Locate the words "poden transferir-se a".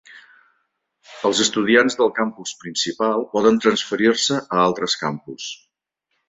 3.35-4.65